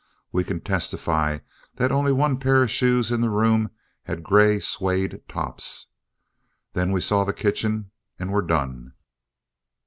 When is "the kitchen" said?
7.23-7.91